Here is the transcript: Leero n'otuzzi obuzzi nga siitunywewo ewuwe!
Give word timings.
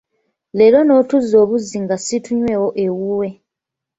Leero 0.57 0.79
n'otuzzi 0.83 1.33
obuzzi 1.43 1.77
nga 1.83 1.95
siitunywewo 2.03 2.67
ewuwe! 2.85 3.29